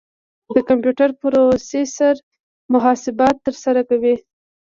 [0.55, 2.15] د کمپیوټر پروسیسر
[2.73, 4.15] محاسبات ترسره کوي.